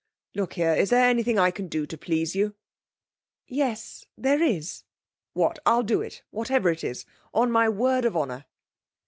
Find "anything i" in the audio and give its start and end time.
1.07-1.51